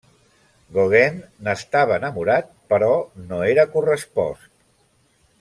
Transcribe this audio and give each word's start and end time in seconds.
Gauguin 0.77 1.19
n'estava 1.47 1.99
enamorat 2.01 2.49
però 2.73 2.91
no 3.27 3.43
era 3.53 3.67
correspost. 3.77 4.51